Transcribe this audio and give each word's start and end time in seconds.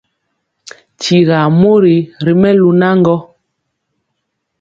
Tyira 0.99 1.39
mori 1.59 1.97
ri 2.23 2.33
melu 2.41 2.69
naŋgɔ, 2.79 3.15